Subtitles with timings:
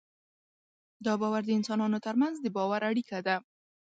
[1.05, 3.35] دا باور د انسانانو تر منځ د باور اړیکه ده.